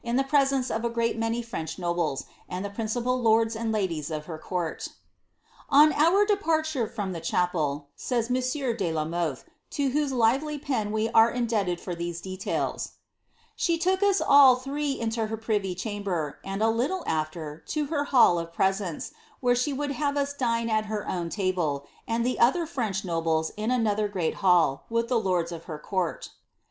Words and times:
ice 0.31 0.71
of 0.71 0.83
a 0.83 0.89
great 0.89 1.15
many 1.15 1.43
French 1.43 1.77
nobles, 1.77 2.25
and 2.49 2.65
the 2.65 2.71
princi|>al 2.71 3.21
lords 3.21 3.55
huu 3.55 3.69
iauii 3.69 4.01
= 4.09 4.11
uf 4.11 4.25
her 4.25 4.39
court.'" 4.39 4.87
On 5.69 5.93
our 5.93 6.25
departure 6.25 6.87
from 6.87 7.11
the 7.11 7.21
chapel," 7.21 7.89
says 7.95 8.27
monsieur 8.27 8.73
de 8.75 8.91
la 8.91 9.05
Mothe, 9.05 9.43
to 9.69 9.89
whose 9.89 10.11
lively 10.11 10.57
pen 10.57 10.91
we 10.91 11.07
are 11.09 11.29
indebted 11.29 11.79
for 11.79 11.93
these 11.93 12.19
details," 12.19 12.93
she 13.55 13.77
took 13.77 14.01
us 14.01 14.19
all 14.19 14.55
three 14.55 14.99
into 14.99 15.27
her 15.27 15.37
privy 15.37 15.75
chamber, 15.75 16.39
and, 16.43 16.63
a 16.63 16.69
little 16.69 17.03
after, 17.05 17.59
to 17.67 17.85
her 17.85 18.05
hall 18.05 18.39
of 18.39 18.51
presence, 18.51 19.11
where 19.39 19.53
she 19.53 19.71
would 19.71 19.91
have 19.91 20.17
us 20.17 20.33
dine 20.33 20.67
at 20.67 20.85
her 20.87 21.07
own 21.07 21.29
table, 21.29 21.85
and 22.07 22.25
the 22.25 22.39
other 22.39 22.65
French 22.65 23.05
nobles 23.05 23.51
in 23.55 23.69
another 23.69 24.07
great 24.07 24.33
hall, 24.41 24.83
with 24.89 25.09
ilie 25.11 25.23
lords 25.23 25.51
of 25.51 25.65
her 25.65 25.77
court." 25.77 26.29